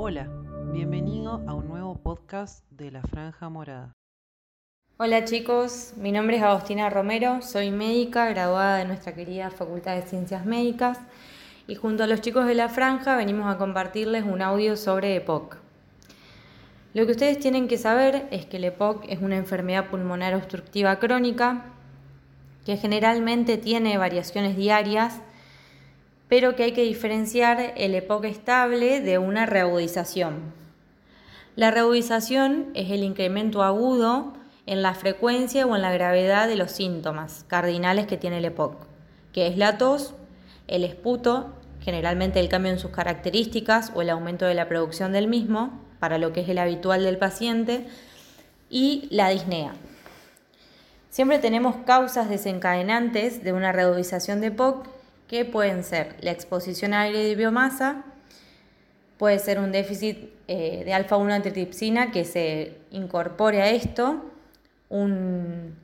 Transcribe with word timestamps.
Hola, 0.00 0.28
bienvenido 0.72 1.42
a 1.48 1.54
un 1.54 1.66
nuevo 1.66 1.96
podcast 2.00 2.64
de 2.70 2.92
La 2.92 3.02
Franja 3.02 3.48
Morada. 3.48 3.96
Hola 4.96 5.24
chicos, 5.24 5.94
mi 5.96 6.12
nombre 6.12 6.36
es 6.36 6.42
Agostina 6.44 6.88
Romero, 6.88 7.42
soy 7.42 7.72
médica 7.72 8.26
graduada 8.26 8.76
de 8.76 8.84
nuestra 8.84 9.12
querida 9.16 9.50
Facultad 9.50 9.96
de 9.96 10.02
Ciencias 10.02 10.46
Médicas 10.46 11.00
y 11.66 11.74
junto 11.74 12.04
a 12.04 12.06
los 12.06 12.20
chicos 12.20 12.46
de 12.46 12.54
La 12.54 12.68
Franja 12.68 13.16
venimos 13.16 13.52
a 13.52 13.58
compartirles 13.58 14.22
un 14.22 14.40
audio 14.40 14.76
sobre 14.76 15.16
EPOC. 15.16 15.56
Lo 16.94 17.04
que 17.04 17.10
ustedes 17.10 17.40
tienen 17.40 17.66
que 17.66 17.76
saber 17.76 18.28
es 18.30 18.46
que 18.46 18.58
el 18.58 18.64
EPOC 18.66 19.06
es 19.08 19.20
una 19.20 19.36
enfermedad 19.36 19.90
pulmonar 19.90 20.36
obstructiva 20.36 21.00
crónica 21.00 21.64
que 22.64 22.76
generalmente 22.76 23.58
tiene 23.58 23.98
variaciones 23.98 24.56
diarias 24.56 25.20
pero 26.28 26.54
que 26.54 26.64
hay 26.64 26.72
que 26.72 26.82
diferenciar 26.82 27.72
el 27.76 27.94
EPOC 27.94 28.24
estable 28.24 29.00
de 29.00 29.18
una 29.18 29.46
reagudización. 29.46 30.52
La 31.56 31.70
reagudización 31.70 32.66
es 32.74 32.90
el 32.90 33.02
incremento 33.02 33.62
agudo 33.62 34.34
en 34.66 34.82
la 34.82 34.94
frecuencia 34.94 35.66
o 35.66 35.74
en 35.74 35.82
la 35.82 35.92
gravedad 35.92 36.46
de 36.46 36.56
los 36.56 36.72
síntomas 36.72 37.44
cardinales 37.48 38.06
que 38.06 38.18
tiene 38.18 38.38
el 38.38 38.44
EPOC, 38.44 38.76
que 39.32 39.46
es 39.46 39.56
la 39.56 39.78
tos, 39.78 40.14
el 40.68 40.84
esputo, 40.84 41.54
generalmente 41.80 42.38
el 42.38 42.50
cambio 42.50 42.72
en 42.72 42.78
sus 42.78 42.90
características 42.90 43.92
o 43.94 44.02
el 44.02 44.10
aumento 44.10 44.44
de 44.44 44.54
la 44.54 44.68
producción 44.68 45.12
del 45.12 45.26
mismo, 45.26 45.80
para 45.98 46.18
lo 46.18 46.32
que 46.32 46.42
es 46.42 46.48
el 46.48 46.58
habitual 46.58 47.02
del 47.02 47.16
paciente, 47.16 47.86
y 48.68 49.08
la 49.10 49.30
disnea. 49.30 49.72
Siempre 51.08 51.38
tenemos 51.38 51.76
causas 51.86 52.28
desencadenantes 52.28 53.42
de 53.42 53.54
una 53.54 53.72
reagudización 53.72 54.42
de 54.42 54.48
EPOC 54.48 54.97
que 55.28 55.44
pueden 55.44 55.84
ser 55.84 56.16
la 56.20 56.30
exposición 56.30 56.94
a 56.94 57.02
aire 57.02 57.22
de 57.22 57.34
biomasa, 57.34 58.04
puede 59.18 59.38
ser 59.38 59.58
un 59.58 59.72
déficit 59.72 60.30
eh, 60.48 60.82
de 60.84 60.92
alfa-1 60.94 61.32
antitripsina 61.32 62.10
que 62.10 62.24
se 62.24 62.78
incorpore 62.90 63.60
a 63.60 63.70
esto, 63.70 64.24
una, 64.88 65.76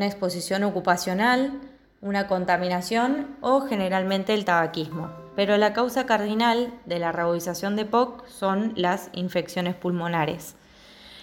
exposición 0.00 0.64
ocupacional, 0.64 1.60
una 2.00 2.26
contaminación 2.26 3.36
o 3.40 3.60
generalmente 3.60 4.34
el 4.34 4.44
tabaquismo. 4.44 5.10
Pero 5.36 5.56
la 5.58 5.72
causa 5.72 6.06
cardinal 6.06 6.72
de 6.86 6.98
la 6.98 7.12
reagudización 7.12 7.76
de 7.76 7.84
POC 7.84 8.26
son 8.26 8.72
las 8.74 9.10
infecciones 9.12 9.76
pulmonares. 9.76 10.56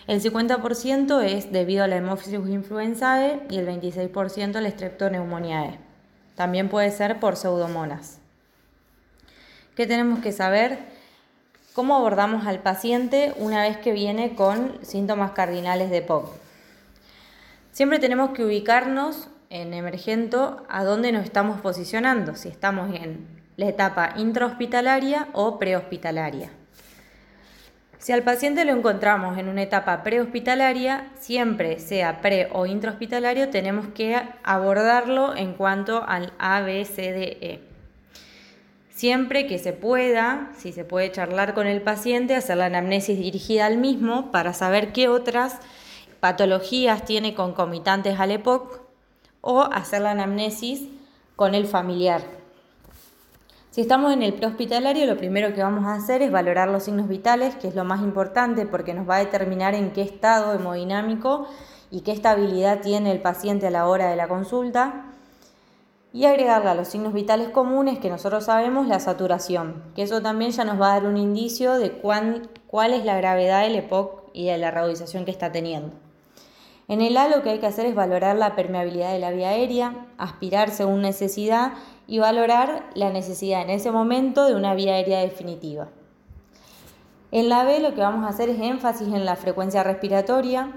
El 0.07 0.21
50% 0.21 1.23
es 1.23 1.51
debido 1.51 1.83
a 1.83 1.87
la 1.87 1.95
Haemophilus 1.95 2.49
influenzae 2.49 3.41
y 3.49 3.57
el 3.57 3.67
26% 3.67 4.55
a 4.57 4.61
la 4.61 4.69
Streptoneumoniae. 4.69 5.92
También 6.35 6.69
puede 6.69 6.91
ser 6.91 7.19
por 7.19 7.35
pseudomonas. 7.35 8.19
¿Qué 9.75 9.87
tenemos 9.87 10.19
que 10.19 10.31
saber? 10.31 10.79
¿Cómo 11.73 11.95
abordamos 11.95 12.45
al 12.45 12.59
paciente 12.59 13.33
una 13.37 13.63
vez 13.63 13.77
que 13.77 13.91
viene 13.91 14.35
con 14.35 14.77
síntomas 14.83 15.31
cardinales 15.31 15.89
de 15.89 16.01
POC? 16.01 16.29
Siempre 17.71 17.97
tenemos 17.97 18.31
que 18.31 18.45
ubicarnos 18.45 19.29
en 19.49 19.73
emergento 19.73 20.63
a 20.69 20.83
dónde 20.83 21.11
nos 21.11 21.23
estamos 21.23 21.61
posicionando, 21.61 22.35
si 22.35 22.49
estamos 22.49 22.93
en 22.93 23.27
la 23.57 23.67
etapa 23.67 24.13
intrahospitalaria 24.17 25.27
o 25.33 25.57
prehospitalaria. 25.57 26.51
Si 28.03 28.11
al 28.11 28.21
paciente 28.21 28.65
lo 28.65 28.73
encontramos 28.73 29.37
en 29.37 29.47
una 29.47 29.61
etapa 29.61 30.03
prehospitalaria, 30.03 31.09
siempre 31.21 31.79
sea 31.79 32.19
pre 32.19 32.49
o 32.51 32.65
intrahospitalario, 32.65 33.49
tenemos 33.49 33.87
que 33.95 34.21
abordarlo 34.43 35.33
en 35.37 35.53
cuanto 35.53 36.03
al 36.05 36.33
ABCDE. 36.37 37.61
Siempre 38.89 39.47
que 39.47 39.57
se 39.57 39.71
pueda, 39.71 40.51
si 40.57 40.73
se 40.73 40.83
puede 40.83 41.13
charlar 41.13 41.53
con 41.53 41.65
el 41.65 41.81
paciente, 41.81 42.35
hacer 42.35 42.57
la 42.57 42.65
anamnesis 42.65 43.17
dirigida 43.17 43.67
al 43.67 43.77
mismo 43.77 44.33
para 44.33 44.51
saber 44.51 44.91
qué 44.91 45.07
otras 45.07 45.59
patologías 46.19 47.05
tiene 47.05 47.33
concomitantes 47.35 48.19
al 48.19 48.31
EPOC 48.31 48.81
o 49.39 49.61
hacer 49.61 50.01
la 50.01 50.11
anamnesis 50.11 50.89
con 51.37 51.55
el 51.55 51.67
familiar. 51.67 52.42
Si 53.73 53.81
estamos 53.81 54.13
en 54.13 54.21
el 54.21 54.35
prehospitalario, 54.35 55.07
lo 55.07 55.17
primero 55.17 55.51
que 55.55 55.63
vamos 55.63 55.85
a 55.85 55.95
hacer 55.95 56.21
es 56.21 56.31
valorar 56.31 56.69
los 56.69 56.83
signos 56.83 57.07
vitales, 57.07 57.55
que 57.55 57.67
es 57.67 57.73
lo 57.73 57.83
más 57.83 58.01
importante 58.03 58.67
porque 58.67 58.93
nos 58.93 59.09
va 59.09 59.15
a 59.15 59.25
determinar 59.25 59.73
en 59.73 59.93
qué 59.93 60.03
estado 60.03 60.53
hemodinámico 60.53 61.47
y 61.89 62.01
qué 62.01 62.11
estabilidad 62.11 62.81
tiene 62.81 63.11
el 63.11 63.19
paciente 63.19 63.65
a 63.65 63.71
la 63.71 63.87
hora 63.87 64.11
de 64.11 64.15
la 64.15 64.27
consulta. 64.27 65.05
Y 66.13 66.25
agregarle 66.25 66.69
a 66.69 66.75
los 66.75 66.87
signos 66.87 67.13
vitales 67.13 67.49
comunes 67.49 67.97
que 67.97 68.11
nosotros 68.11 68.43
sabemos 68.43 68.87
la 68.87 68.99
saturación, 68.99 69.81
que 69.95 70.03
eso 70.03 70.21
también 70.21 70.51
ya 70.51 70.65
nos 70.65 70.79
va 70.79 70.91
a 70.91 70.99
dar 70.99 71.09
un 71.09 71.17
indicio 71.17 71.73
de 71.73 71.93
cuál, 71.93 72.47
es 72.93 73.05
la 73.05 73.17
gravedad 73.17 73.63
del 73.63 73.77
EPOC 73.77 74.29
y 74.33 74.45
de 74.45 74.59
la 74.59 74.69
radiodización 74.69 75.25
que 75.25 75.31
está 75.31 75.51
teniendo. 75.51 76.02
En 76.87 77.01
el 77.01 77.15
A 77.15 77.29
lo 77.29 77.43
que 77.43 77.51
hay 77.51 77.59
que 77.59 77.67
hacer 77.67 77.85
es 77.85 77.95
valorar 77.95 78.35
la 78.35 78.55
permeabilidad 78.55 79.13
de 79.13 79.19
la 79.19 79.31
vía 79.31 79.49
aérea, 79.49 80.07
aspirar 80.17 80.69
según 80.69 81.01
necesidad 81.01 81.73
y 82.07 82.19
valorar 82.19 82.89
la 82.93 83.09
necesidad 83.09 83.61
en 83.61 83.69
ese 83.69 83.91
momento 83.91 84.45
de 84.45 84.55
una 84.55 84.73
vía 84.75 84.95
aérea 84.95 85.19
definitiva. 85.19 85.87
En 87.31 87.49
la 87.49 87.63
B 87.63 87.79
lo 87.79 87.95
que 87.95 88.01
vamos 88.01 88.25
a 88.25 88.29
hacer 88.29 88.49
es 88.49 88.59
énfasis 88.59 89.07
en 89.07 89.25
la 89.25 89.35
frecuencia 89.35 89.81
respiratoria, 89.81 90.71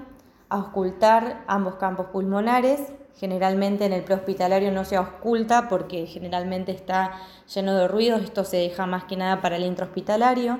auscultar 0.49 1.43
ambos 1.47 1.75
campos 1.75 2.07
pulmonares. 2.07 2.93
Generalmente 3.15 3.85
en 3.85 3.93
el 3.93 4.03
prehospitalario 4.03 4.71
no 4.71 4.85
se 4.85 4.95
ausculta 4.95 5.67
porque 5.67 6.05
generalmente 6.05 6.71
está 6.71 7.13
lleno 7.53 7.75
de 7.75 7.87
ruidos, 7.87 8.23
esto 8.23 8.43
se 8.43 8.57
deja 8.57 8.85
más 8.85 9.03
que 9.03 9.17
nada 9.17 9.41
para 9.41 9.57
el 9.57 9.63
intrahospitalario. 9.63 10.59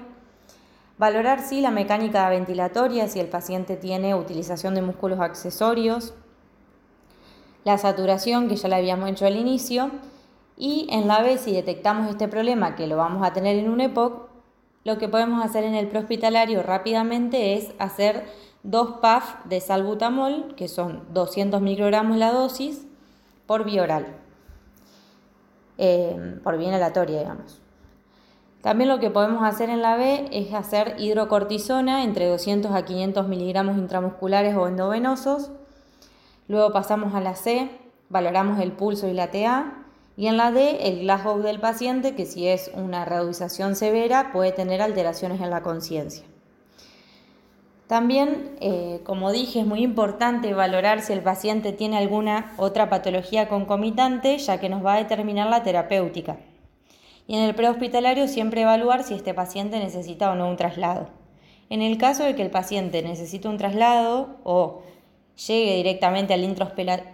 Valorar 0.98 1.42
sí 1.42 1.62
la 1.62 1.70
mecánica 1.70 2.28
ventilatoria, 2.30 3.08
si 3.08 3.20
el 3.20 3.28
paciente 3.28 3.76
tiene 3.76 4.16
utilización 4.16 4.74
de 4.74 4.82
músculos 4.82 5.20
accesorios. 5.20 6.16
La 7.64 7.78
saturación, 7.78 8.48
que 8.48 8.56
ya 8.56 8.68
la 8.68 8.78
habíamos 8.78 9.10
hecho 9.10 9.28
al 9.28 9.36
inicio, 9.36 9.92
y 10.58 10.88
en 10.90 11.08
la 11.08 11.22
B, 11.22 11.38
si 11.38 11.54
detectamos 11.54 12.10
este 12.10 12.28
problema, 12.28 12.76
que 12.76 12.88
lo 12.88 12.98
vamos 12.98 13.26
a 13.26 13.32
tener 13.32 13.58
en 13.58 13.70
un 13.70 13.80
EPOC, 13.80 14.28
lo 14.86 14.98
que 14.98 15.08
podemos 15.08 15.46
hacer 15.46 15.64
en 15.66 15.76
el 15.76 15.88
prehospitalario 15.88 16.64
rápidamente 16.64 17.54
es 17.54 17.74
hacer 17.78 18.26
dos 18.64 18.94
PAF 19.00 19.46
de 19.46 19.62
salbutamol, 19.62 20.56
que 20.56 20.68
son 20.68 21.04
200 21.14 21.62
microgramos 21.62 22.18
la 22.18 22.32
dosis, 22.32 22.88
por 23.46 23.66
vía 23.66 23.84
oral, 23.84 24.08
eh, 25.78 26.40
por 26.44 26.58
vía 26.58 26.70
inhalatoria, 26.70 27.20
digamos. 27.20 27.62
También 28.68 28.90
lo 28.90 29.00
que 29.00 29.10
podemos 29.10 29.46
hacer 29.46 29.70
en 29.70 29.82
la 29.82 29.96
B 29.96 30.28
es 30.30 30.54
hacer 30.54 30.96
hidrocortisona 31.00 32.04
entre 32.04 32.28
200 32.28 32.76
a 32.76 32.84
500 32.84 33.26
miligramos 33.26 33.78
intramusculares 33.78 34.58
o 34.58 34.68
endovenosos. 34.68 35.52
Luego 36.50 36.74
pasamos 36.74 37.16
a 37.16 37.22
la 37.22 37.38
C, 37.38 37.70
valoramos 38.10 38.60
el 38.60 38.74
pulso 38.74 39.08
y 39.08 39.14
la 39.14 39.32
TA 39.32 39.86
y 40.18 40.28
en 40.28 40.36
la 40.36 40.52
D, 40.52 40.86
el 40.86 41.00
Glasgow 41.00 41.40
del 41.40 41.62
paciente, 41.62 42.14
que 42.14 42.26
si 42.26 42.50
es 42.50 42.70
una 42.74 43.06
reducización 43.06 43.78
severa, 43.78 44.34
puede 44.34 44.52
tener 44.52 44.82
alteraciones 44.82 45.40
en 45.40 45.50
la 45.50 45.62
conciencia. 45.62 46.26
También, 47.88 48.58
eh, 48.60 49.00
como 49.06 49.32
dije, 49.32 49.62
es 49.62 49.66
muy 49.66 49.82
importante 49.82 50.54
valorar 50.54 51.00
si 51.02 51.14
el 51.14 51.22
paciente 51.22 51.72
tiene 51.72 51.98
alguna 51.98 52.52
otra 52.58 52.90
patología 52.90 53.48
concomitante, 53.48 54.38
ya 54.40 54.60
que 54.60 54.68
nos 54.68 54.86
va 54.86 54.96
a 54.96 54.98
determinar 54.98 55.48
la 55.48 55.64
terapéutica. 55.64 56.36
Y 57.28 57.36
en 57.36 57.42
el 57.42 57.56
prehospitalario 57.56 58.28
siempre 58.28 58.62
evaluar 58.62 59.04
si 59.04 59.14
este 59.14 59.34
paciente 59.34 59.80
necesita 59.80 60.32
o 60.32 60.36
no 60.36 60.50
un 60.50 60.56
traslado. 60.56 61.10
En 61.70 61.82
el 61.82 61.98
caso 61.98 62.24
de 62.24 62.36
que 62.36 62.42
el 62.42 62.50
paciente 62.50 63.02
necesite 63.04 63.48
un 63.48 63.58
traslado 63.58 64.38
o 64.44 64.82
llegue 65.48 65.76
directamente 65.76 66.34
al 66.34 66.44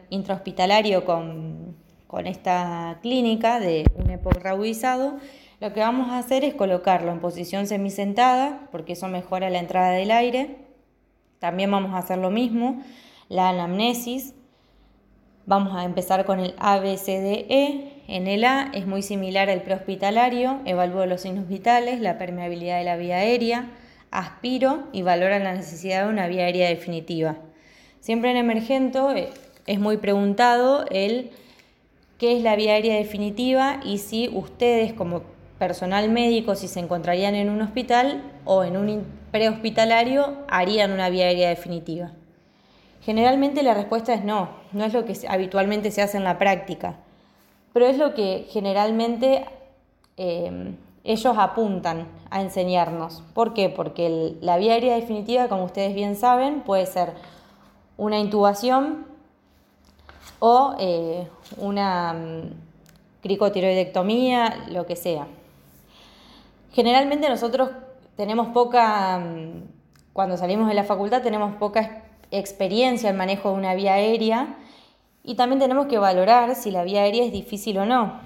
intrahospitalario 0.09 1.03
con 1.03 1.75
con 2.13 2.27
esta 2.27 2.99
clínica 3.01 3.59
de 3.59 3.89
un 3.95 4.07
EPOC 4.11 4.35
reagudizado, 4.35 5.15
lo 5.59 5.73
que 5.73 5.79
vamos 5.79 6.11
a 6.11 6.19
hacer 6.19 6.43
es 6.43 6.53
colocarlo 6.53 7.11
en 7.11 7.19
posición 7.19 7.65
semisentada, 7.65 8.67
porque 8.71 8.93
eso 8.93 9.07
mejora 9.07 9.49
la 9.49 9.57
entrada 9.57 9.89
del 9.93 10.11
aire. 10.11 10.57
También 11.39 11.71
vamos 11.71 11.91
a 11.95 11.97
hacer 11.97 12.19
lo 12.19 12.29
mismo, 12.29 12.83
la 13.29 13.49
anamnesis. 13.49 14.35
Vamos 15.47 15.75
a 15.75 15.85
empezar 15.85 16.23
con 16.23 16.39
el 16.39 16.53
ABCDE. 16.59 17.92
En 18.07 18.27
el 18.27 18.43
A 18.43 18.69
es 18.73 18.85
muy 18.85 19.01
similar 19.01 19.49
al 19.49 19.61
prehospitalario, 19.61 20.59
evalúo 20.65 21.05
los 21.05 21.21
signos 21.21 21.47
vitales, 21.47 22.01
la 22.01 22.17
permeabilidad 22.17 22.79
de 22.79 22.83
la 22.83 22.97
vía 22.97 23.17
aérea, 23.17 23.69
aspiro 24.11 24.83
y 24.91 25.01
valora 25.01 25.39
la 25.39 25.53
necesidad 25.53 26.03
de 26.03 26.09
una 26.09 26.27
vía 26.27 26.45
aérea 26.45 26.67
definitiva. 26.67 27.37
Siempre 28.01 28.31
en 28.31 28.37
emergento 28.37 29.11
eh, 29.11 29.29
es 29.65 29.79
muy 29.79 29.97
preguntado 29.97 30.85
el 30.91 31.31
qué 32.17 32.35
es 32.35 32.43
la 32.43 32.57
vía 32.57 32.73
aérea 32.73 32.97
definitiva 32.97 33.79
y 33.83 33.99
si 33.99 34.27
ustedes 34.27 34.93
como 34.93 35.23
personal 35.57 36.09
médico, 36.09 36.55
si 36.55 36.67
se 36.67 36.81
encontrarían 36.81 37.35
en 37.35 37.49
un 37.49 37.61
hospital 37.61 38.21
o 38.43 38.65
en 38.65 38.75
un 38.75 39.05
prehospitalario, 39.31 40.39
harían 40.49 40.91
una 40.91 41.09
vía 41.09 41.27
aérea 41.27 41.47
definitiva. 41.47 42.11
Generalmente 43.01 43.63
la 43.63 43.73
respuesta 43.73 44.13
es 44.13 44.25
no, 44.25 44.49
no 44.73 44.83
es 44.83 44.93
lo 44.93 45.05
que 45.05 45.17
habitualmente 45.27 45.89
se 45.91 46.01
hace 46.01 46.17
en 46.17 46.25
la 46.25 46.37
práctica, 46.37 46.97
pero 47.73 47.87
es 47.87 47.97
lo 47.97 48.13
que 48.13 48.47
generalmente 48.49 49.45
em, 50.15 50.77
ellos 51.03 51.35
apuntan 51.37 52.07
a 52.29 52.41
enseñarnos. 52.41 53.23
¿Por 53.33 53.53
qué? 53.53 53.69
Porque 53.69 54.37
la 54.41 54.57
vía 54.57 54.73
aérea 54.73 54.95
definitiva, 54.95 55.49
como 55.49 55.65
ustedes 55.65 55.93
bien 55.95 56.15
saben, 56.15 56.61
puede 56.61 56.85
ser 56.85 57.13
una 57.97 58.19
intubación 58.19 59.05
o 60.39 60.75
eh, 60.79 61.27
una 61.57 62.13
mm, 62.13 63.21
cricotiroidectomía, 63.21 64.65
lo 64.69 64.85
que 64.85 64.95
sea. 64.95 65.27
Generalmente 66.73 67.27
nosotros 67.29 67.69
tenemos 68.15 68.47
poca, 68.49 69.19
mm, 69.19 69.63
cuando 70.13 70.37
salimos 70.37 70.67
de 70.67 70.73
la 70.75 70.83
facultad 70.83 71.21
tenemos 71.21 71.55
poca 71.55 72.03
experiencia 72.31 73.09
en 73.09 73.17
manejo 73.17 73.49
de 73.49 73.55
una 73.55 73.75
vía 73.75 73.93
aérea 73.93 74.57
y 75.23 75.35
también 75.35 75.59
tenemos 75.59 75.87
que 75.87 75.97
valorar 75.97 76.55
si 76.55 76.69
la 76.71 76.83
vía 76.83 77.01
aérea 77.01 77.23
es 77.23 77.31
difícil 77.31 77.77
o 77.77 77.85
no. 77.85 78.19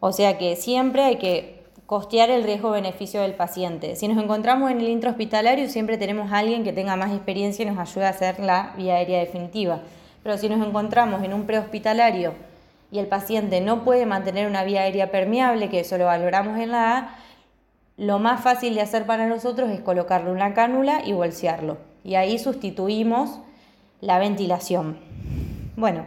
O 0.00 0.12
sea 0.12 0.36
que 0.36 0.54
siempre 0.56 1.02
hay 1.02 1.16
que 1.16 1.64
costear 1.86 2.30
el 2.30 2.44
riesgo-beneficio 2.44 3.22
del 3.22 3.34
paciente. 3.34 3.96
Si 3.96 4.08
nos 4.08 4.22
encontramos 4.22 4.70
en 4.70 4.80
el 4.80 4.88
intrahospitalario, 4.88 5.68
siempre 5.68 5.96
tenemos 5.96 6.30
a 6.32 6.38
alguien 6.38 6.64
que 6.64 6.72
tenga 6.72 6.96
más 6.96 7.12
experiencia 7.12 7.64
y 7.64 7.70
nos 7.70 7.78
ayude 7.78 8.06
a 8.06 8.10
hacer 8.10 8.40
la 8.40 8.74
vía 8.76 8.96
aérea 8.96 9.20
definitiva. 9.20 9.80
Pero 10.22 10.36
si 10.36 10.48
nos 10.48 10.66
encontramos 10.66 11.22
en 11.22 11.32
un 11.32 11.46
prehospitalario 11.46 12.34
y 12.90 12.98
el 12.98 13.06
paciente 13.06 13.60
no 13.60 13.84
puede 13.84 14.04
mantener 14.04 14.48
una 14.48 14.64
vía 14.64 14.82
aérea 14.82 15.10
permeable, 15.10 15.70
que 15.70 15.80
eso 15.80 15.96
lo 15.96 16.06
valoramos 16.06 16.58
en 16.58 16.72
la 16.72 16.98
A, 16.98 17.16
lo 17.96 18.18
más 18.18 18.42
fácil 18.42 18.74
de 18.74 18.82
hacer 18.82 19.06
para 19.06 19.26
nosotros 19.26 19.70
es 19.70 19.80
colocarle 19.80 20.30
una 20.30 20.52
cánula 20.52 21.02
y 21.04 21.12
bolsearlo. 21.12 21.78
Y 22.04 22.16
ahí 22.16 22.38
sustituimos 22.38 23.38
la 24.00 24.18
ventilación. 24.18 25.05
Bueno, 25.76 26.06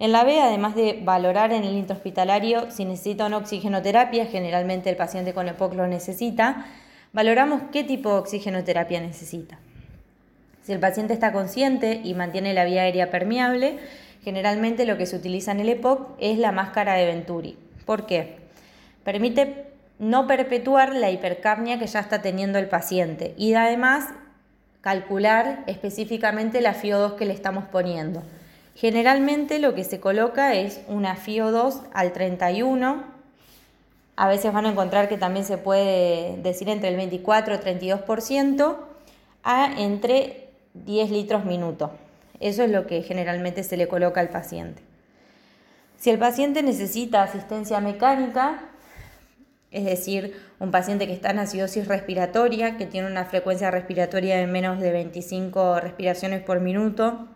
en 0.00 0.12
la 0.12 0.24
B, 0.24 0.40
además 0.40 0.74
de 0.74 0.98
valorar 1.02 1.52
en 1.52 1.62
el 1.62 1.74
intrahospitalario 1.74 2.70
si 2.70 2.84
necesita 2.84 3.26
una 3.26 3.36
oxigenoterapia, 3.36 4.26
generalmente 4.26 4.90
el 4.90 4.96
paciente 4.96 5.32
con 5.32 5.46
EPOC 5.46 5.74
lo 5.74 5.86
necesita, 5.86 6.66
valoramos 7.12 7.62
qué 7.70 7.84
tipo 7.84 8.12
de 8.12 8.18
oxigenoterapia 8.18 9.00
necesita. 9.00 9.58
Si 10.62 10.72
el 10.72 10.80
paciente 10.80 11.12
está 11.12 11.32
consciente 11.32 12.00
y 12.02 12.14
mantiene 12.14 12.52
la 12.52 12.64
vía 12.64 12.82
aérea 12.82 13.10
permeable, 13.10 13.78
generalmente 14.24 14.86
lo 14.86 14.96
que 14.96 15.06
se 15.06 15.16
utiliza 15.16 15.52
en 15.52 15.60
el 15.60 15.68
EPOC 15.68 16.16
es 16.18 16.38
la 16.38 16.50
máscara 16.50 16.94
de 16.94 17.06
Venturi. 17.06 17.56
¿Por 17.86 18.06
qué? 18.06 18.38
Permite 19.04 19.66
no 20.00 20.26
perpetuar 20.26 20.94
la 20.94 21.10
hipercapnia 21.10 21.78
que 21.78 21.86
ya 21.86 22.00
está 22.00 22.22
teniendo 22.22 22.58
el 22.58 22.68
paciente 22.68 23.34
y 23.36 23.54
además 23.54 24.08
calcular 24.80 25.62
específicamente 25.66 26.60
la 26.60 26.74
FIO2 26.74 27.16
que 27.16 27.26
le 27.26 27.34
estamos 27.34 27.64
poniendo. 27.66 28.22
Generalmente 28.74 29.58
lo 29.58 29.74
que 29.74 29.84
se 29.84 30.00
coloca 30.00 30.54
es 30.54 30.80
una 30.88 31.16
FIO2 31.16 31.82
al 31.92 32.12
31. 32.12 33.04
A 34.16 34.28
veces 34.28 34.52
van 34.52 34.66
a 34.66 34.70
encontrar 34.70 35.08
que 35.08 35.18
también 35.18 35.44
se 35.44 35.58
puede 35.58 36.36
decir 36.42 36.68
entre 36.68 36.88
el 36.88 36.96
24 36.96 37.54
y 37.54 37.58
32% 37.58 38.76
a 39.42 39.72
entre 39.78 40.48
10 40.74 41.10
litros 41.10 41.44
minuto. 41.44 41.90
Eso 42.38 42.62
es 42.62 42.70
lo 42.70 42.86
que 42.86 43.02
generalmente 43.02 43.62
se 43.64 43.76
le 43.76 43.88
coloca 43.88 44.20
al 44.20 44.28
paciente. 44.28 44.82
Si 45.98 46.08
el 46.08 46.18
paciente 46.18 46.62
necesita 46.62 47.22
asistencia 47.22 47.80
mecánica, 47.80 48.62
es 49.70 49.84
decir, 49.84 50.34
un 50.58 50.70
paciente 50.70 51.06
que 51.06 51.12
está 51.12 51.30
en 51.30 51.40
acidosis 51.40 51.86
respiratoria, 51.86 52.76
que 52.76 52.86
tiene 52.86 53.06
una 53.06 53.26
frecuencia 53.26 53.70
respiratoria 53.70 54.38
de 54.38 54.46
menos 54.46 54.80
de 54.80 54.90
25 54.90 55.80
respiraciones 55.80 56.42
por 56.42 56.60
minuto, 56.60 57.28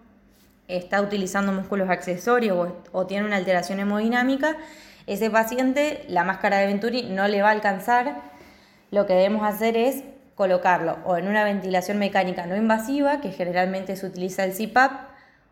está 0.69 1.01
utilizando 1.01 1.53
músculos 1.53 1.91
accesorios 1.91 2.73
o, 2.93 3.07
tiene 3.07 3.27
una 3.27 3.37
alteración 3.37 3.81
hemodinámica, 3.81 4.57
ese 5.07 5.31
paciente 5.31 6.05
la 6.09 6.25
máscara 6.25 6.59
de 6.59 6.67
Venturi 6.67 7.03
no 7.03 7.29
le 7.29 7.43
va 7.43 7.49
a 7.49 7.53
alcanzar. 7.53 8.23
Lo 8.91 9.07
que 9.07 9.13
debemos 9.13 9.47
hacer 9.47 9.77
es 9.77 10.03
colocarlo 10.35 10.99
o 11.05 11.17
en 11.17 11.29
una 11.29 11.45
ventilación 11.45 11.99
mecánica 11.99 12.47
no 12.47 12.57
invasiva, 12.57 13.21
que 13.21 13.31
generalmente 13.31 13.97
se 13.97 14.07
utiliza 14.07 14.45
el 14.45 14.53
CPAP, 14.53 14.93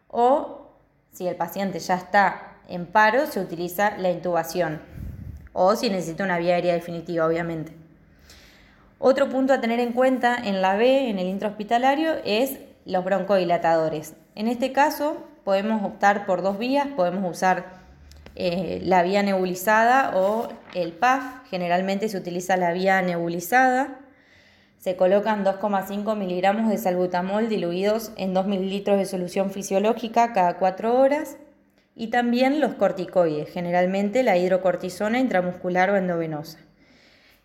o 0.08 0.70
si 1.12 1.26
el 1.26 1.36
paciente 1.36 1.78
ya 1.78 1.96
está 1.96 2.54
en 2.68 2.86
paro, 2.86 3.26
se 3.26 3.40
utiliza 3.40 3.96
la 3.98 4.10
intubación, 4.10 4.80
o 5.52 5.76
si 5.76 5.90
necesita 5.90 6.24
una 6.24 6.38
vía 6.38 6.54
aérea 6.54 6.74
definitiva, 6.74 7.26
obviamente. 7.26 7.72
Otro 8.98 9.28
punto 9.28 9.52
a 9.52 9.60
tener 9.60 9.80
en 9.80 9.92
cuenta 9.92 10.36
en 10.36 10.62
la 10.62 10.76
B, 10.76 11.10
en 11.10 11.18
el 11.18 11.26
intrahospitalario, 11.26 12.14
es 12.24 12.58
los 12.84 13.04
broncodilatadores. 13.04 14.14
En 14.34 14.48
este 14.48 14.72
caso 14.72 15.26
podemos 15.44 15.82
optar 15.82 16.24
por 16.26 16.42
dos 16.42 16.58
vías, 16.58 16.88
podemos 16.96 17.30
usar 17.30 17.82
eh, 18.34 18.80
la 18.82 19.02
vía 19.02 19.22
nebulizada 19.22 20.16
o 20.16 20.48
el 20.74 20.92
PAF, 20.92 21.46
generalmente 21.50 22.08
se 22.08 22.16
utiliza 22.16 22.56
la 22.56 22.72
vía 22.72 23.02
nebulizada. 23.02 23.98
Se 24.78 24.96
colocan 24.96 25.44
2,5 25.44 26.16
miligramos 26.16 26.68
de 26.70 26.78
salbutamol 26.78 27.48
diluidos 27.48 28.10
en 28.16 28.34
2 28.34 28.46
mililitros 28.46 28.98
de 28.98 29.04
solución 29.04 29.50
fisiológica 29.50 30.32
cada 30.32 30.58
4 30.58 30.98
horas. 30.98 31.36
Y 31.94 32.08
también 32.08 32.58
los 32.58 32.74
corticoides, 32.74 33.50
generalmente 33.50 34.22
la 34.22 34.38
hidrocortisona 34.38 35.20
intramuscular 35.20 35.90
o 35.90 35.96
endovenosa. 35.96 36.58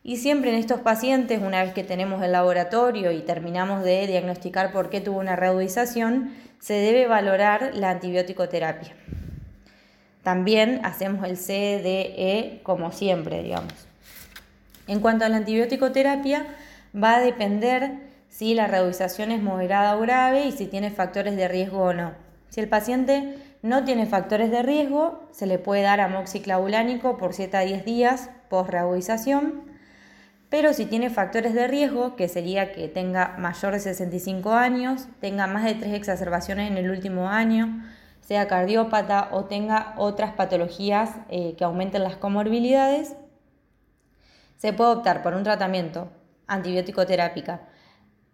Y 0.03 0.15
siempre 0.17 0.51
en 0.51 0.55
estos 0.55 0.79
pacientes, 0.79 1.41
una 1.43 1.63
vez 1.63 1.73
que 1.73 1.83
tenemos 1.83 2.23
el 2.23 2.31
laboratorio 2.31 3.11
y 3.11 3.19
terminamos 3.21 3.83
de 3.83 4.07
diagnosticar 4.07 4.71
por 4.71 4.89
qué 4.89 5.01
tuvo 5.01 5.19
una 5.19 5.35
reudización, 5.35 6.31
se 6.59 6.73
debe 6.73 7.07
valorar 7.07 7.71
la 7.73 7.91
antibiótico-terapia. 7.91 8.95
También 10.23 10.81
hacemos 10.83 11.27
el 11.27 11.37
CDE 11.37 12.59
como 12.63 12.91
siempre, 12.91 13.43
digamos. 13.43 13.73
En 14.87 14.99
cuanto 14.99 15.25
a 15.25 15.29
la 15.29 15.37
antibiótico-terapia, 15.37 16.45
va 16.95 17.15
a 17.15 17.21
depender 17.21 17.91
si 18.29 18.53
la 18.53 18.67
reudización 18.67 19.31
es 19.31 19.41
moderada 19.41 19.95
o 19.95 20.01
grave 20.01 20.45
y 20.45 20.51
si 20.51 20.67
tiene 20.67 20.91
factores 20.91 21.35
de 21.35 21.47
riesgo 21.47 21.79
o 21.79 21.93
no. 21.93 22.13
Si 22.49 22.59
el 22.59 22.69
paciente 22.69 23.35
no 23.61 23.83
tiene 23.83 24.05
factores 24.05 24.51
de 24.51 24.63
riesgo, 24.63 25.27
se 25.31 25.45
le 25.45 25.59
puede 25.59 25.81
dar 25.81 25.99
amoxiclavulánico 26.01 27.17
por 27.17 27.33
7 27.33 27.57
a 27.57 27.61
10 27.61 27.85
días 27.85 28.29
post 28.49 28.69
reudización 28.69 29.66
pero 30.49 30.73
si 30.73 30.85
tiene 30.85 31.09
factores 31.09 31.53
de 31.53 31.67
riesgo, 31.67 32.15
que 32.15 32.27
sería 32.27 32.71
que 32.71 32.87
tenga 32.87 33.35
mayor 33.37 33.73
de 33.73 33.79
65 33.79 34.53
años, 34.53 35.07
tenga 35.19 35.47
más 35.47 35.63
de 35.63 35.75
3 35.75 35.93
exacerbaciones 35.93 36.71
en 36.71 36.77
el 36.77 36.89
último 36.89 37.29
año, 37.29 37.83
sea 38.21 38.47
cardiópata 38.47 39.29
o 39.31 39.45
tenga 39.45 39.93
otras 39.97 40.33
patologías 40.33 41.11
eh, 41.29 41.55
que 41.57 41.63
aumenten 41.63 42.03
las 42.03 42.15
comorbilidades, 42.15 43.15
se 44.55 44.73
puede 44.73 44.91
optar 44.91 45.21
por 45.21 45.33
un 45.33 45.43
tratamiento 45.43 46.09
antibiótico 46.47 47.05
terápica 47.05 47.61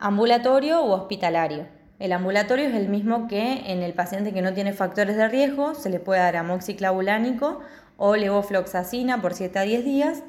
ambulatorio 0.03 0.84
u 0.84 0.91
hospitalario. 0.91 1.67
El 1.98 2.12
ambulatorio 2.12 2.67
es 2.67 2.75
el 2.75 2.89
mismo 2.89 3.29
que 3.29 3.72
en 3.72 3.82
el 3.82 3.93
paciente 3.93 4.34
que 4.34 4.41
no 4.41 4.53
tiene 4.53 4.74
factores 4.74 5.15
de 5.15 5.29
riesgo, 5.29 5.75
se 5.75 5.89
le 5.89 6.01
puede 6.01 6.20
dar 6.20 6.36
amoxiclavulánico 6.36 7.62
o 7.96 8.17
levofloxacina 8.17 9.22
por 9.22 9.34
7 9.34 9.60
a 9.60 9.62
10 9.62 9.86
días 9.86 10.24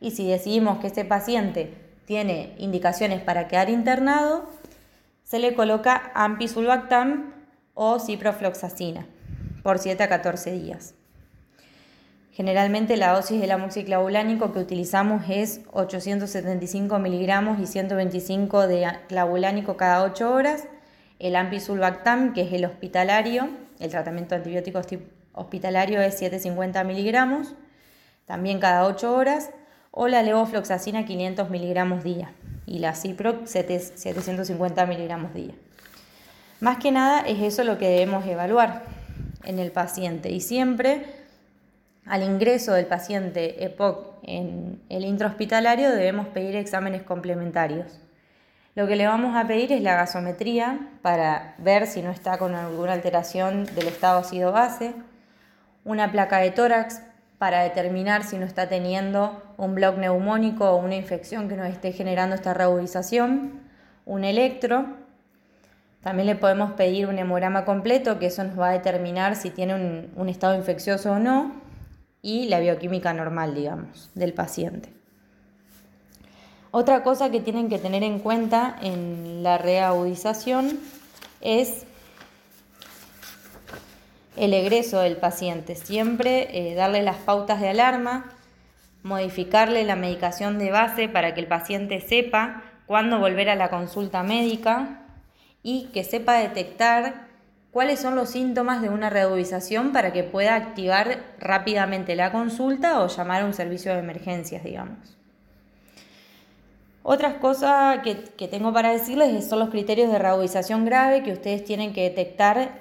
y 0.00 0.12
si 0.12 0.28
decidimos 0.28 0.78
que 0.78 0.86
este 0.86 1.04
paciente 1.04 1.74
tiene 2.04 2.54
indicaciones 2.58 3.20
para 3.20 3.48
quedar 3.48 3.70
internado, 3.70 4.48
se 5.24 5.38
le 5.38 5.54
coloca 5.54 6.10
ampisulbactam 6.14 7.34
o 7.74 7.98
ciprofloxacina 7.98 9.06
por 9.62 9.78
7 9.78 10.02
a 10.02 10.08
14 10.08 10.52
días. 10.52 10.94
Generalmente 12.32 12.96
la 12.96 13.12
dosis 13.12 13.40
del 13.40 13.50
amoxiclavulánico 13.50 14.52
que 14.52 14.60
utilizamos 14.60 15.24
es 15.28 15.60
875 15.72 16.98
miligramos 17.00 17.58
y 17.58 17.66
125 17.66 18.68
de 18.68 18.86
clavulánico 19.08 19.76
cada 19.76 20.04
8 20.04 20.32
horas. 20.32 20.68
El 21.18 21.34
ampisulbactam, 21.34 22.32
que 22.32 22.42
es 22.42 22.52
el 22.52 22.64
hospitalario, 22.64 23.48
el 23.80 23.90
tratamiento 23.90 24.36
antibiótico 24.36 24.80
hospitalario 25.32 26.00
es 26.00 26.14
750 26.14 26.84
miligramos, 26.84 27.54
también 28.24 28.60
cada 28.60 28.86
8 28.86 29.12
horas 29.12 29.50
o 30.00 30.06
la 30.06 30.22
levofloxacina 30.22 31.04
500 31.04 31.50
miligramos 31.50 32.04
día 32.04 32.30
y 32.66 32.78
la 32.78 32.94
Ciproc 32.94 33.46
750 33.46 34.86
miligramos 34.86 35.34
día. 35.34 35.54
Más 36.60 36.76
que 36.76 36.92
nada 36.92 37.22
es 37.22 37.40
eso 37.42 37.64
lo 37.64 37.78
que 37.78 37.88
debemos 37.88 38.24
evaluar 38.24 38.84
en 39.42 39.58
el 39.58 39.72
paciente 39.72 40.30
y 40.30 40.40
siempre 40.40 41.04
al 42.06 42.22
ingreso 42.22 42.74
del 42.74 42.86
paciente 42.86 43.64
EPOC 43.64 44.20
en 44.22 44.80
el 44.88 45.04
intrahospitalario 45.04 45.90
debemos 45.90 46.28
pedir 46.28 46.54
exámenes 46.54 47.02
complementarios. 47.02 47.98
Lo 48.76 48.86
que 48.86 48.94
le 48.94 49.08
vamos 49.08 49.34
a 49.34 49.48
pedir 49.48 49.72
es 49.72 49.82
la 49.82 49.96
gasometría 49.96 50.78
para 51.02 51.56
ver 51.58 51.88
si 51.88 52.02
no 52.02 52.12
está 52.12 52.38
con 52.38 52.54
alguna 52.54 52.92
alteración 52.92 53.64
del 53.74 53.88
estado 53.88 54.20
ácido-base, 54.20 54.94
una 55.84 56.12
placa 56.12 56.38
de 56.38 56.52
tórax 56.52 57.02
para 57.38 57.64
determinar 57.64 58.22
si 58.22 58.38
no 58.38 58.46
está 58.46 58.68
teniendo 58.68 59.42
un 59.58 59.74
bloc 59.74 59.98
neumónico 59.98 60.70
o 60.70 60.76
una 60.76 60.94
infección 60.94 61.48
que 61.48 61.56
nos 61.56 61.68
esté 61.68 61.92
generando 61.92 62.34
esta 62.36 62.54
reudización, 62.54 63.60
un 64.06 64.24
electro. 64.24 64.86
También 66.00 66.26
le 66.26 66.36
podemos 66.36 66.72
pedir 66.72 67.08
un 67.08 67.18
hemograma 67.18 67.64
completo, 67.64 68.18
que 68.18 68.26
eso 68.26 68.44
nos 68.44 68.58
va 68.58 68.68
a 68.68 68.72
determinar 68.72 69.34
si 69.36 69.50
tiene 69.50 69.74
un, 69.74 70.10
un 70.14 70.28
estado 70.28 70.54
infeccioso 70.54 71.12
o 71.12 71.18
no, 71.18 71.52
y 72.22 72.46
la 72.46 72.60
bioquímica 72.60 73.12
normal, 73.12 73.54
digamos, 73.54 74.10
del 74.14 74.32
paciente. 74.32 74.90
Otra 76.70 77.02
cosa 77.02 77.30
que 77.30 77.40
tienen 77.40 77.68
que 77.68 77.78
tener 77.78 78.04
en 78.04 78.20
cuenta 78.20 78.76
en 78.80 79.42
la 79.42 79.58
reagudización 79.58 80.78
es 81.40 81.84
el 84.36 84.54
egreso 84.54 85.00
del 85.00 85.16
paciente. 85.16 85.74
Siempre 85.74 86.70
eh, 86.70 86.74
darle 86.76 87.02
las 87.02 87.16
pautas 87.16 87.60
de 87.60 87.70
alarma, 87.70 88.37
modificarle 89.02 89.84
la 89.84 89.96
medicación 89.96 90.58
de 90.58 90.70
base 90.70 91.08
para 91.08 91.34
que 91.34 91.40
el 91.40 91.46
paciente 91.46 92.00
sepa 92.00 92.62
cuándo 92.86 93.18
volver 93.18 93.48
a 93.48 93.54
la 93.54 93.70
consulta 93.70 94.22
médica 94.22 95.02
y 95.62 95.88
que 95.92 96.04
sepa 96.04 96.34
detectar 96.34 97.28
cuáles 97.70 98.00
son 98.00 98.16
los 98.16 98.30
síntomas 98.30 98.82
de 98.82 98.88
una 98.88 99.10
reagudización 99.10 99.92
para 99.92 100.12
que 100.12 100.24
pueda 100.24 100.56
activar 100.56 101.22
rápidamente 101.38 102.16
la 102.16 102.32
consulta 102.32 103.00
o 103.00 103.08
llamar 103.08 103.42
a 103.42 103.46
un 103.46 103.54
servicio 103.54 103.92
de 103.92 104.00
emergencias, 104.00 104.64
digamos. 104.64 105.16
Otras 107.02 107.34
cosas 107.34 108.00
que, 108.00 108.24
que 108.36 108.48
tengo 108.48 108.72
para 108.72 108.92
decirles 108.92 109.48
son 109.48 109.60
los 109.60 109.70
criterios 109.70 110.10
de 110.10 110.18
reagudización 110.18 110.84
grave 110.84 111.22
que 111.22 111.32
ustedes 111.32 111.64
tienen 111.64 111.92
que 111.92 112.02
detectar 112.02 112.80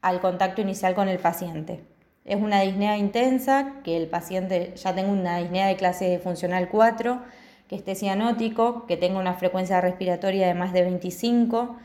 al 0.00 0.20
contacto 0.20 0.60
inicial 0.60 0.94
con 0.94 1.08
el 1.08 1.18
paciente. 1.18 1.93
Es 2.24 2.40
una 2.40 2.62
disnea 2.62 2.96
intensa, 2.96 3.74
que 3.84 3.98
el 3.98 4.06
paciente 4.06 4.72
ya 4.76 4.94
tenga 4.94 5.12
una 5.12 5.38
disnea 5.38 5.66
de 5.66 5.76
clase 5.76 6.18
funcional 6.18 6.70
4, 6.70 7.20
que 7.68 7.76
esté 7.76 7.94
cianótico, 7.94 8.86
que 8.86 8.96
tenga 8.96 9.18
una 9.18 9.34
frecuencia 9.34 9.82
respiratoria 9.82 10.46
de 10.46 10.54
más 10.54 10.72
de 10.72 10.84
25, 10.84 11.76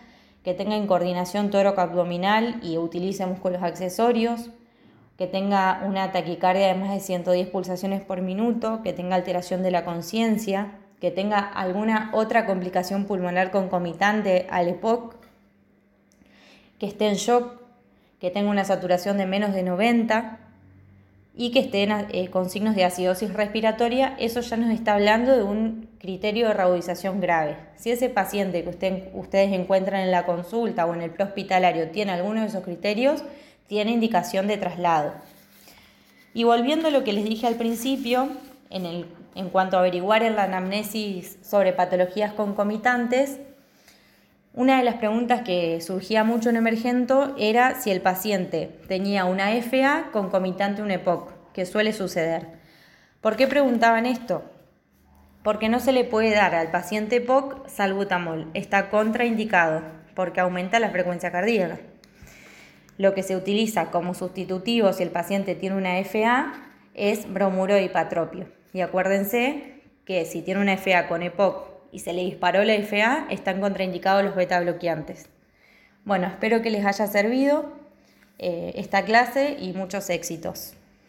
que 0.44 0.54
tenga 0.54 0.78
incoordinación 0.78 1.50
tóraco-abdominal 1.50 2.62
y 2.64 2.78
utilice 2.78 3.26
músculos 3.26 3.62
accesorios, 3.62 4.50
que 5.18 5.28
tenga 5.28 5.84
una 5.86 6.14
taquicardia 6.14 6.68
de 6.68 6.76
más 6.76 6.92
de 6.92 7.02
110 7.02 7.50
pulsaciones 7.50 8.02
por 8.02 8.22
minuto, 8.22 8.80
que 8.82 8.94
tenga 8.94 9.16
alteración 9.16 9.62
de 9.62 9.72
la 9.72 9.84
conciencia, 9.84 10.72
que 11.02 11.12
tenga 11.12 11.40
alguna 11.40 12.12
otra 12.14 12.46
complicación 12.46 13.04
pulmonar 13.04 13.52
concomitante 13.52 14.48
al 14.50 14.70
EPOC, 14.70 15.16
que 16.80 16.86
esté 16.86 17.10
en 17.10 17.16
shock 17.16 17.59
que 18.20 18.32
tenga 18.32 18.50
una 18.50 18.66
saturación 18.66 19.18
de 19.18 19.26
menos 19.26 19.54
de 19.54 19.64
90 19.64 20.40
y 21.36 21.52
que 21.52 21.60
esté 21.60 21.88
eh, 22.12 22.30
con 22.30 22.50
signos 22.50 22.76
de 22.76 22.84
acidosis 22.84 23.34
respiratoria, 23.34 24.16
eso 24.20 24.42
ya 24.42 24.58
nos 24.58 24.72
está 24.72 24.96
hablando 24.96 25.38
de 25.38 25.44
un 25.44 25.88
criterio 26.00 26.50
de 26.50 26.54
reudización 26.54 27.22
grave. 27.22 27.56
Si 27.78 27.92
ese 27.92 28.10
paciente 28.10 28.64
que 28.64 29.12
ustedes 29.14 29.54
encuentran 29.54 30.02
en 30.02 30.12
la 30.12 30.26
consulta 30.26 30.86
o 30.86 30.94
en 30.94 31.02
el 31.02 31.12
prehospitalario 31.12 31.92
tiene 31.92 32.12
alguno 32.12 32.42
de 32.42 32.48
esos 32.48 32.64
criterios, 32.64 33.24
tiene 33.68 33.92
indicación 33.92 34.48
de 34.48 34.58
traslado. 34.58 35.14
Y 36.34 36.44
volviendo 36.44 36.90
a 36.90 36.92
lo 36.92 37.04
que 37.06 37.14
les 37.14 37.24
dije 37.24 37.48
al 37.48 37.56
principio, 37.56 38.30
en, 38.70 38.86
el, 38.86 39.06
en 39.36 39.50
cuanto 39.50 39.78
a 39.78 39.80
averiguar 39.80 40.24
en 40.24 40.36
la 40.36 40.44
anamnesis 40.44 41.38
sobre 41.42 41.72
patologías 41.72 42.34
concomitantes, 42.34 43.40
una 44.54 44.78
de 44.78 44.84
las 44.84 44.96
preguntas 44.96 45.42
que 45.42 45.80
surgía 45.80 46.24
mucho 46.24 46.50
en 46.50 46.58
Emergento 46.58 47.36
era 47.38 47.80
si 47.80 47.92
el 47.92 48.02
paciente 48.02 48.72
tenía 48.88 49.26
una 49.26 49.52
FA 49.62 50.10
concomitante 50.12 50.82
a 50.82 50.86
un 50.86 50.92
EPOC, 50.92 51.32
que 51.54 51.68
suele 51.68 51.94
suceder. 51.94 52.48
¿Por 53.22 53.36
qué 53.36 53.48
preguntaban 53.48 54.08
esto? 54.08 54.44
Porque 55.44 55.70
no 55.70 55.80
se 55.80 55.92
le 55.92 56.04
puede 56.04 56.32
dar 56.32 56.56
al 56.56 56.72
paciente 56.72 57.18
EPOC 57.18 57.68
salbutamol, 57.70 58.50
está 58.56 58.90
contraindicado, 58.90 59.84
porque 60.16 60.40
aumenta 60.40 60.80
la 60.80 60.90
frecuencia 60.90 61.32
cardíaca. 61.32 61.80
Lo 62.98 63.14
que 63.14 63.24
se 63.24 63.36
utiliza 63.36 63.92
como 63.92 64.14
sustitutivo 64.16 64.92
si 64.94 65.04
el 65.04 65.12
paciente 65.12 65.54
tiene 65.54 65.78
una 65.78 66.04
FA 66.04 66.54
es 66.96 67.32
bromuro 67.32 67.80
y 67.80 67.88
patropio. 67.88 68.48
Y 68.74 68.82
acuérdense 68.82 69.84
que 70.06 70.26
si 70.26 70.42
tiene 70.42 70.60
una 70.60 70.76
FA 70.76 71.08
con 71.08 71.22
EPOC 71.22 71.69
y 71.92 72.00
se 72.00 72.14
le 72.14 72.24
disparó 72.24 72.64
la 72.64 72.74
FA, 72.76 73.28
están 73.30 73.62
contraindicados 73.62 74.24
los 74.24 74.36
beta 74.36 74.60
bloqueantes. 74.60 75.28
Bueno, 76.06 76.28
espero 76.28 76.62
que 76.62 76.70
les 76.70 76.86
haya 76.86 77.08
servido 77.08 77.72
eh, 78.38 78.74
esta 78.76 79.04
clase 79.04 79.58
y 79.60 79.74
muchos 79.74 80.10
éxitos. 80.10 80.74